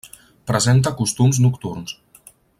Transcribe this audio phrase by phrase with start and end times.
[0.51, 1.97] Presenta costums nocturns.